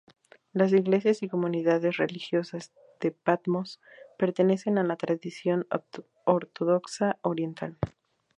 [0.51, 3.79] Las iglesias y comunidades religiosas de Patmos
[4.17, 5.67] pertenecen a la tradición
[6.25, 7.77] ortodoxa oriental.